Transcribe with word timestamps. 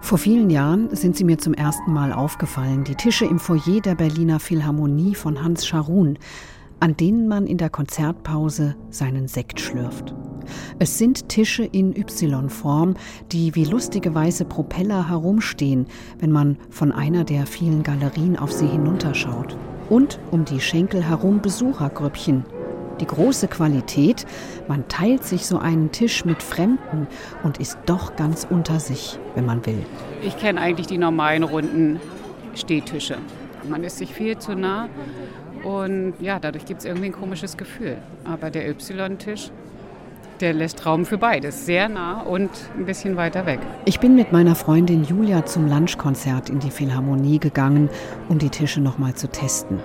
Vor 0.00 0.18
vielen 0.18 0.50
Jahren 0.50 0.94
sind 0.94 1.16
sie 1.16 1.24
mir 1.24 1.38
zum 1.38 1.54
ersten 1.54 1.92
Mal 1.92 2.12
aufgefallen, 2.12 2.84
die 2.84 2.94
Tische 2.94 3.26
im 3.26 3.38
Foyer 3.38 3.80
der 3.80 3.94
Berliner 3.94 4.40
Philharmonie 4.40 5.14
von 5.14 5.42
Hans 5.42 5.66
Scharun, 5.66 6.18
an 6.80 6.96
denen 6.96 7.28
man 7.28 7.46
in 7.46 7.58
der 7.58 7.70
Konzertpause 7.70 8.74
seinen 8.88 9.28
Sekt 9.28 9.60
schlürft. 9.60 10.14
Es 10.78 10.98
sind 10.98 11.28
Tische 11.28 11.64
in 11.64 11.94
Y-Form, 11.94 12.94
die 13.30 13.54
wie 13.54 13.64
lustige 13.64 14.14
weiße 14.14 14.46
Propeller 14.46 15.08
herumstehen, 15.08 15.86
wenn 16.18 16.32
man 16.32 16.56
von 16.70 16.90
einer 16.90 17.24
der 17.24 17.46
vielen 17.46 17.82
Galerien 17.82 18.36
auf 18.36 18.50
sie 18.50 18.66
hinunterschaut. 18.66 19.56
Und 19.90 20.18
um 20.30 20.44
die 20.44 20.60
Schenkel 20.60 21.04
herum 21.04 21.40
Besuchergrüppchen, 21.40 22.44
die 23.00 23.06
große 23.06 23.48
Qualität, 23.48 24.26
man 24.68 24.86
teilt 24.88 25.24
sich 25.24 25.46
so 25.46 25.58
einen 25.58 25.90
Tisch 25.90 26.24
mit 26.24 26.42
Fremden 26.42 27.06
und 27.42 27.58
ist 27.58 27.78
doch 27.86 28.16
ganz 28.16 28.46
unter 28.48 28.80
sich, 28.80 29.18
wenn 29.34 29.46
man 29.46 29.64
will. 29.66 29.84
Ich 30.22 30.36
kenne 30.38 30.60
eigentlich 30.60 30.86
die 30.86 30.98
normalen 30.98 31.42
runden 31.42 32.00
Stehtische. 32.54 33.16
Man 33.68 33.84
ist 33.84 33.98
sich 33.98 34.14
viel 34.14 34.38
zu 34.38 34.54
nah 34.54 34.88
und 35.62 36.14
ja, 36.20 36.38
dadurch 36.38 36.64
gibt 36.64 36.80
es 36.80 36.86
irgendwie 36.86 37.06
ein 37.06 37.12
komisches 37.12 37.56
Gefühl. 37.56 37.98
Aber 38.24 38.50
der 38.50 38.68
Y-Tisch, 38.68 39.50
der 40.40 40.54
lässt 40.54 40.86
Raum 40.86 41.04
für 41.04 41.18
beides, 41.18 41.66
sehr 41.66 41.88
nah 41.88 42.22
und 42.22 42.50
ein 42.78 42.86
bisschen 42.86 43.16
weiter 43.16 43.44
weg. 43.44 43.60
Ich 43.84 44.00
bin 44.00 44.14
mit 44.14 44.32
meiner 44.32 44.54
Freundin 44.54 45.04
Julia 45.04 45.44
zum 45.44 45.68
Lunchkonzert 45.68 46.48
in 46.48 46.60
die 46.60 46.70
Philharmonie 46.70 47.38
gegangen, 47.38 47.90
um 48.28 48.38
die 48.38 48.48
Tische 48.48 48.80
nochmal 48.80 49.14
zu 49.14 49.28
testen. 49.28 49.80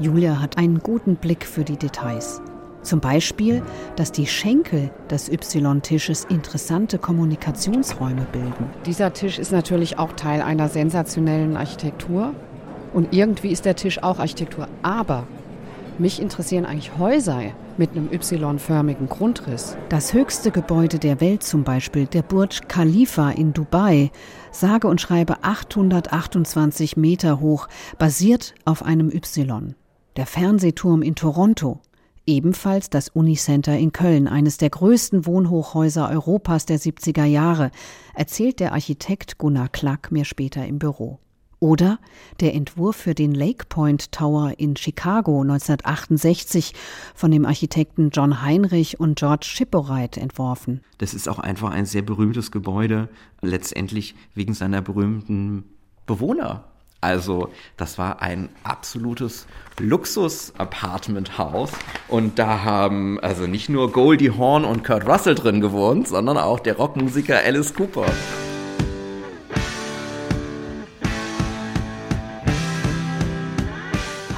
Julia 0.00 0.40
hat 0.40 0.58
einen 0.58 0.80
guten 0.80 1.14
Blick 1.14 1.46
für 1.46 1.62
die 1.62 1.76
Details. 1.76 2.40
Zum 2.82 3.00
Beispiel, 3.00 3.62
dass 3.96 4.10
die 4.10 4.26
Schenkel 4.26 4.90
des 5.08 5.28
Y-Tisches 5.28 6.24
interessante 6.24 6.98
Kommunikationsräume 6.98 8.26
bilden. 8.32 8.70
Dieser 8.86 9.12
Tisch 9.12 9.38
ist 9.38 9.52
natürlich 9.52 9.98
auch 9.98 10.12
Teil 10.12 10.42
einer 10.42 10.68
sensationellen 10.68 11.56
Architektur. 11.56 12.34
Und 12.92 13.14
irgendwie 13.14 13.50
ist 13.50 13.64
der 13.64 13.76
Tisch 13.76 14.02
auch 14.02 14.18
Architektur. 14.18 14.68
Aber 14.82 15.26
mich 15.98 16.20
interessieren 16.20 16.66
eigentlich 16.66 16.98
Häuser 16.98 17.40
mit 17.76 17.92
einem 17.92 18.12
Y-förmigen 18.12 19.08
Grundriss. 19.08 19.76
Das 19.88 20.12
höchste 20.12 20.50
Gebäude 20.50 20.98
der 20.98 21.20
Welt 21.20 21.44
zum 21.44 21.62
Beispiel, 21.62 22.06
der 22.06 22.22
Burj 22.22 22.62
Khalifa 22.66 23.30
in 23.30 23.52
Dubai, 23.52 24.10
sage 24.50 24.88
und 24.88 25.00
schreibe 25.00 25.36
828 25.42 26.96
Meter 26.96 27.40
hoch, 27.40 27.68
basiert 27.96 28.54
auf 28.64 28.84
einem 28.84 29.08
Y 29.08 29.74
der 30.16 30.26
Fernsehturm 30.26 31.02
in 31.02 31.14
Toronto, 31.14 31.80
ebenfalls 32.26 32.90
das 32.90 33.08
Unicenter 33.08 33.76
in 33.76 33.92
Köln, 33.92 34.28
eines 34.28 34.56
der 34.56 34.70
größten 34.70 35.26
Wohnhochhäuser 35.26 36.08
Europas 36.08 36.66
der 36.66 36.78
70er 36.78 37.24
Jahre, 37.24 37.70
erzählt 38.14 38.60
der 38.60 38.72
Architekt 38.72 39.38
Gunnar 39.38 39.68
Klack 39.68 40.12
mir 40.12 40.24
später 40.24 40.66
im 40.66 40.78
Büro. 40.78 41.18
Oder 41.60 41.98
der 42.40 42.54
Entwurf 42.54 42.96
für 42.96 43.14
den 43.14 43.32
Lake 43.32 43.64
Point 43.68 44.12
Tower 44.12 44.52
in 44.58 44.76
Chicago 44.76 45.40
1968 45.40 46.74
von 47.14 47.30
dem 47.30 47.46
Architekten 47.46 48.10
John 48.10 48.42
Heinrich 48.42 49.00
und 49.00 49.18
George 49.18 49.46
Shipporite 49.48 50.20
entworfen. 50.20 50.82
Das 50.98 51.14
ist 51.14 51.26
auch 51.26 51.38
einfach 51.38 51.70
ein 51.70 51.86
sehr 51.86 52.02
berühmtes 52.02 52.50
Gebäude, 52.50 53.08
letztendlich 53.40 54.14
wegen 54.34 54.52
seiner 54.52 54.82
berühmten 54.82 55.64
Bewohner. 56.04 56.64
Also 57.04 57.50
das 57.76 57.98
war 57.98 58.22
ein 58.22 58.48
absolutes 58.62 59.46
Luxus-Apartment-Haus. 59.78 61.70
Und 62.08 62.38
da 62.38 62.64
haben 62.64 63.20
also 63.20 63.46
nicht 63.46 63.68
nur 63.68 63.92
Goldie 63.92 64.30
Horn 64.30 64.64
und 64.64 64.84
Kurt 64.84 65.06
Russell 65.06 65.34
drin 65.34 65.60
gewohnt, 65.60 66.08
sondern 66.08 66.38
auch 66.38 66.60
der 66.60 66.78
Rockmusiker 66.78 67.38
Alice 67.44 67.74
Cooper. 67.74 68.06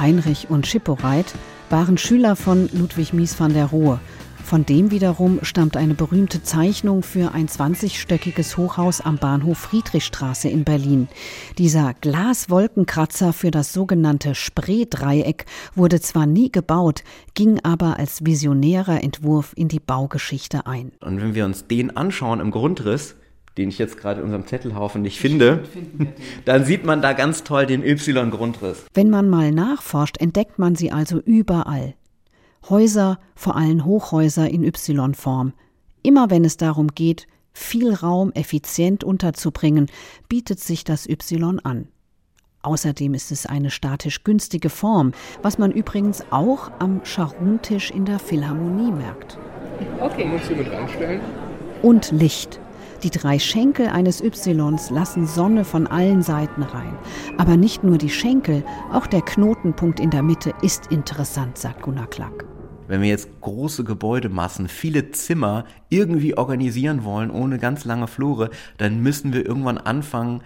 Heinrich 0.00 0.50
und 0.50 0.66
Schipporeit 0.66 1.34
waren 1.70 1.96
Schüler 1.98 2.34
von 2.34 2.68
Ludwig 2.72 3.12
Mies 3.12 3.38
van 3.38 3.54
der 3.54 3.66
Rohe 3.66 4.00
von 4.46 4.64
dem 4.64 4.92
wiederum 4.92 5.40
stammt 5.42 5.76
eine 5.76 5.94
berühmte 5.94 6.40
Zeichnung 6.40 7.02
für 7.02 7.34
ein 7.34 7.48
20-stöckiges 7.48 8.56
Hochhaus 8.56 9.00
am 9.00 9.18
Bahnhof 9.18 9.58
Friedrichstraße 9.58 10.48
in 10.48 10.62
Berlin. 10.62 11.08
Dieser 11.58 11.94
Glaswolkenkratzer 12.00 13.32
für 13.32 13.50
das 13.50 13.72
sogenannte 13.72 14.36
Spree-Dreieck 14.36 15.46
wurde 15.74 16.00
zwar 16.00 16.26
nie 16.26 16.52
gebaut, 16.52 17.02
ging 17.34 17.58
aber 17.64 17.98
als 17.98 18.24
visionärer 18.24 19.02
Entwurf 19.02 19.52
in 19.56 19.66
die 19.66 19.80
Baugeschichte 19.80 20.66
ein. 20.66 20.92
Und 21.00 21.20
wenn 21.20 21.34
wir 21.34 21.44
uns 21.44 21.66
den 21.66 21.96
anschauen 21.96 22.38
im 22.38 22.52
Grundriss, 22.52 23.16
den 23.58 23.68
ich 23.68 23.78
jetzt 23.78 23.98
gerade 23.98 24.20
in 24.20 24.26
unserem 24.26 24.46
Zettelhaufen 24.46 25.02
nicht 25.02 25.18
finde, 25.18 25.64
dann 26.44 26.64
sieht 26.64 26.84
man 26.84 27.02
da 27.02 27.14
ganz 27.14 27.42
toll 27.42 27.66
den 27.66 27.82
Y-Grundriss. 27.82 28.86
Wenn 28.94 29.10
man 29.10 29.28
mal 29.28 29.50
nachforscht, 29.50 30.18
entdeckt 30.20 30.60
man 30.60 30.76
sie 30.76 30.92
also 30.92 31.18
überall. 31.18 31.94
Häuser, 32.68 33.18
vor 33.34 33.56
allem 33.56 33.84
Hochhäuser 33.84 34.48
in 34.48 34.64
Y-Form. 34.64 35.52
Immer 36.02 36.30
wenn 36.30 36.44
es 36.44 36.56
darum 36.56 36.88
geht, 36.88 37.26
viel 37.52 37.92
Raum 37.94 38.32
effizient 38.32 39.04
unterzubringen, 39.04 39.86
bietet 40.28 40.60
sich 40.60 40.84
das 40.84 41.08
Y 41.08 41.60
an. 41.64 41.88
Außerdem 42.62 43.14
ist 43.14 43.30
es 43.30 43.46
eine 43.46 43.70
statisch 43.70 44.24
günstige 44.24 44.70
Form, 44.70 45.12
was 45.42 45.56
man 45.56 45.70
übrigens 45.70 46.24
auch 46.30 46.70
am 46.80 47.04
Scharuntisch 47.04 47.92
in 47.92 48.04
der 48.04 48.18
Philharmonie 48.18 48.90
merkt. 48.90 49.38
Okay. 50.00 50.28
Uns 50.32 50.48
hier 50.48 50.56
mit 50.56 50.70
reinstellen. 50.70 51.20
Und 51.82 52.10
Licht. 52.10 52.60
Die 53.02 53.10
drei 53.10 53.38
Schenkel 53.38 53.86
eines 53.88 54.20
Ys 54.20 54.46
lassen 54.90 55.26
Sonne 55.26 55.64
von 55.64 55.86
allen 55.86 56.22
Seiten 56.22 56.62
rein. 56.62 56.98
Aber 57.38 57.56
nicht 57.56 57.84
nur 57.84 57.98
die 57.98 58.10
Schenkel, 58.10 58.64
auch 58.92 59.06
der 59.06 59.22
Knotenpunkt 59.22 60.00
in 60.00 60.10
der 60.10 60.22
Mitte 60.22 60.52
ist 60.62 60.90
interessant, 60.90 61.58
sagt 61.58 61.82
Gunnar 61.82 62.08
Klack. 62.08 62.46
Wenn 62.88 63.02
wir 63.02 63.08
jetzt 63.08 63.28
große 63.40 63.84
Gebäudemassen, 63.84 64.68
viele 64.68 65.10
Zimmer 65.10 65.64
irgendwie 65.88 66.36
organisieren 66.36 67.04
wollen, 67.04 67.30
ohne 67.30 67.58
ganz 67.58 67.84
lange 67.84 68.06
Flure, 68.06 68.50
dann 68.78 69.02
müssen 69.02 69.32
wir 69.32 69.44
irgendwann 69.44 69.78
anfangen, 69.78 70.42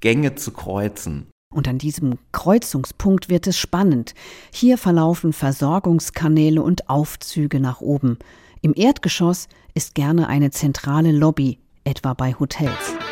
Gänge 0.00 0.34
zu 0.34 0.52
kreuzen. 0.52 1.26
Und 1.52 1.68
an 1.68 1.78
diesem 1.78 2.18
Kreuzungspunkt 2.32 3.28
wird 3.28 3.46
es 3.46 3.56
spannend. 3.56 4.14
Hier 4.52 4.76
verlaufen 4.76 5.32
Versorgungskanäle 5.32 6.62
und 6.62 6.90
Aufzüge 6.90 7.60
nach 7.60 7.80
oben. 7.80 8.18
Im 8.60 8.74
Erdgeschoss 8.74 9.46
ist 9.72 9.94
gerne 9.94 10.28
eine 10.28 10.50
zentrale 10.50 11.12
Lobby, 11.12 11.58
etwa 11.84 12.14
bei 12.14 12.34
Hotels. 12.34 13.03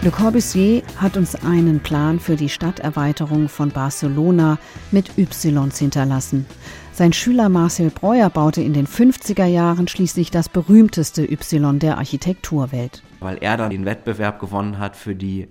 Le 0.00 0.12
Corbusier 0.12 0.84
hat 0.96 1.16
uns 1.16 1.34
einen 1.34 1.80
Plan 1.80 2.20
für 2.20 2.36
die 2.36 2.48
Stadterweiterung 2.48 3.48
von 3.48 3.70
Barcelona 3.70 4.56
mit 4.92 5.18
Ys 5.18 5.42
hinterlassen. 5.42 6.46
Sein 6.92 7.12
Schüler 7.12 7.48
Marcel 7.48 7.90
Breuer 7.90 8.30
baute 8.30 8.62
in 8.62 8.74
den 8.74 8.86
50er 8.86 9.46
Jahren 9.46 9.88
schließlich 9.88 10.30
das 10.30 10.48
berühmteste 10.48 11.24
Y 11.24 11.80
der 11.80 11.98
Architekturwelt. 11.98 13.02
Weil 13.18 13.38
er 13.40 13.56
dann 13.56 13.70
den 13.70 13.86
Wettbewerb 13.86 14.38
gewonnen 14.38 14.78
hat 14.78 14.94
für 14.94 15.16
die 15.16 15.48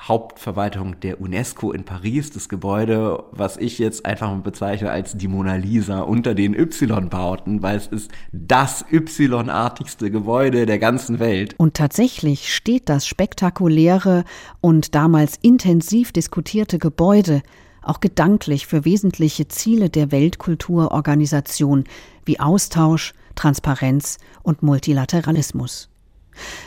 Hauptverwaltung 0.00 1.00
der 1.00 1.20
UNESCO 1.20 1.72
in 1.72 1.84
Paris, 1.84 2.30
das 2.30 2.48
Gebäude, 2.48 3.24
was 3.32 3.56
ich 3.56 3.78
jetzt 3.78 4.06
einfach 4.06 4.34
bezeichne 4.36 4.90
als 4.90 5.16
die 5.16 5.28
Mona 5.28 5.56
Lisa 5.56 6.00
unter 6.00 6.34
den 6.34 6.54
Y-Bauten, 6.54 7.62
weil 7.62 7.76
es 7.76 7.88
ist 7.88 8.10
das 8.32 8.84
Y-artigste 8.90 10.10
Gebäude 10.10 10.66
der 10.66 10.78
ganzen 10.78 11.18
Welt. 11.18 11.54
Und 11.58 11.74
tatsächlich 11.74 12.54
steht 12.54 12.88
das 12.88 13.06
spektakuläre 13.06 14.24
und 14.60 14.94
damals 14.94 15.38
intensiv 15.42 16.12
diskutierte 16.12 16.78
Gebäude 16.78 17.42
auch 17.82 18.00
gedanklich 18.00 18.66
für 18.66 18.84
wesentliche 18.84 19.48
Ziele 19.48 19.88
der 19.90 20.12
Weltkulturorganisation 20.12 21.84
wie 22.24 22.38
Austausch, 22.38 23.14
Transparenz 23.34 24.18
und 24.42 24.62
Multilateralismus. 24.62 25.88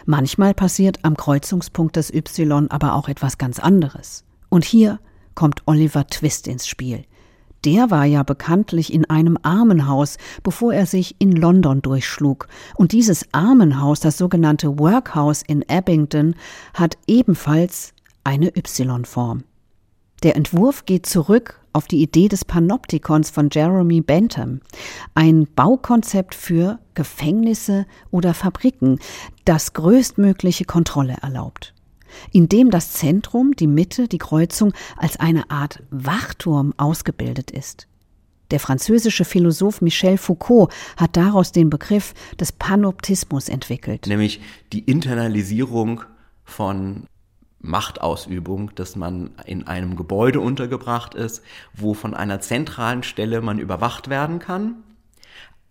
Manchmal 0.06 0.54
passiert 0.54 1.00
am 1.04 1.18
Kreuzungspunkt 1.18 1.96
des 1.96 2.14
Y 2.14 2.68
aber 2.70 2.96
auch 2.96 3.08
etwas 3.08 3.38
ganz 3.38 3.60
anderes. 3.60 4.24
Und 4.50 4.66
hier 4.66 5.00
kommt 5.36 5.62
Oliver 5.66 6.08
Twist 6.08 6.48
ins 6.48 6.68
Spiel. 6.68 7.06
Der 7.64 7.92
war 7.92 8.06
ja 8.06 8.24
bekanntlich 8.24 8.92
in 8.92 9.08
einem 9.10 9.38
Armenhaus, 9.44 10.18
bevor 10.42 10.74
er 10.74 10.88
sich 10.88 11.16
in 11.20 11.32
London 11.32 11.82
durchschlug. 11.82 12.48
Und 12.76 12.92
dieses 12.92 13.28
Armenhaus, 13.34 14.00
das 14.00 14.18
sogenannte 14.18 14.80
Workhouse 14.80 15.44
in 15.44 15.64
Abingdon, 15.70 16.36
hat 16.74 16.98
ebenfalls 17.08 17.94
eine 18.24 18.48
Y-Form. 18.56 19.44
Der 20.24 20.36
Entwurf 20.36 20.86
geht 20.86 21.06
zurück 21.06 21.61
auf 21.74 21.88
die 21.88 22.02
Idee 22.02 22.28
des 22.28 22.46
Panoptikons 22.46 23.30
von 23.30 23.50
Jeremy 23.52 24.02
Bentham, 24.02 24.62
ein 25.16 25.48
Baukonzept 25.56 26.36
für 26.36 26.80
Gefängnisse 26.94 27.86
oder 28.12 28.34
Fabriken, 28.34 29.00
das 29.46 29.74
größtmögliche 29.74 30.66
Kontrolle 30.66 31.18
erlaubt, 31.22 31.74
indem 32.32 32.72
das 32.72 32.92
Zentrum, 32.92 33.56
die 33.56 33.68
Mitte, 33.68 34.08
die 34.08 34.18
Kreuzung 34.18 34.74
als 34.98 35.20
eine 35.20 35.50
Art 35.50 35.84
Wachturm 35.90 36.74
ausgebildet 36.78 37.52
ist. 37.52 37.88
Der 38.52 38.60
französische 38.60 39.24
Philosoph 39.24 39.82
Michel 39.82 40.18
Foucault 40.18 40.72
hat 40.98 41.16
daraus 41.16 41.54
den 41.54 41.70
Begriff 41.70 42.14
des 42.38 42.52
Panoptismus 42.52 43.48
entwickelt. 43.48 44.08
Nämlich 44.08 44.42
die 44.74 44.80
Internalisierung 44.80 46.02
von 46.44 47.06
Machtausübung, 47.62 48.74
dass 48.76 48.96
man 48.96 49.32
in 49.46 49.68
einem 49.68 49.96
Gebäude 49.96 50.40
untergebracht 50.40 51.16
ist, 51.16 51.44
wo 51.74 51.94
von 51.94 52.14
einer 52.14 52.40
zentralen 52.40 53.04
Stelle 53.04 53.42
man 53.42 53.60
überwacht 53.60 54.10
werden 54.10 54.40
kann. 54.40 54.84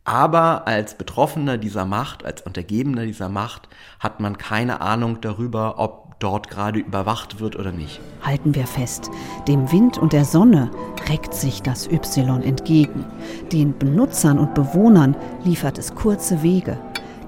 Aber 0.05 0.67
als 0.67 0.97
Betroffener 0.97 1.59
dieser 1.59 1.85
Macht, 1.85 2.25
als 2.25 2.43
Untergebener 2.43 3.05
dieser 3.05 3.29
Macht, 3.29 3.69
hat 3.99 4.21
man 4.21 4.39
keine 4.39 4.81
Ahnung 4.81 5.21
darüber, 5.21 5.79
ob 5.79 6.19
dort 6.21 6.49
gerade 6.49 6.79
überwacht 6.79 7.41
wird 7.41 7.57
oder 7.57 7.73
nicht. 7.73 8.01
Halten 8.23 8.55
wir 8.55 8.67
fest, 8.67 9.11
dem 9.49 9.71
Wind 9.73 9.99
und 9.99 10.13
der 10.13 10.25
Sonne 10.25 10.71
reckt 11.09 11.35
sich 11.35 11.63
das 11.63 11.87
Y 11.87 12.43
entgegen. 12.43 13.05
Den 13.53 13.77
Benutzern 13.77 14.39
und 14.39 14.55
Bewohnern 14.55 15.17
liefert 15.45 15.79
es 15.79 15.95
kurze 15.95 16.43
Wege. 16.43 16.79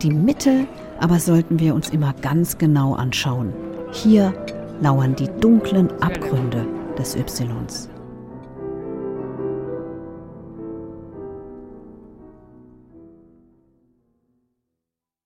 Die 0.03 0.11
Mittel 0.11 0.67
aber 1.01 1.19
sollten 1.19 1.59
wir 1.59 1.75
uns 1.75 1.91
immer 1.91 2.13
ganz 2.13 2.59
genau 2.59 2.95
anschauen. 2.95 3.53
Hier 3.93 4.33
lauern 4.81 5.15
die 5.15 5.29
dunklen 5.41 5.89
Abgründe 6.01 6.67
des 6.99 7.15
Ys. 7.15 7.92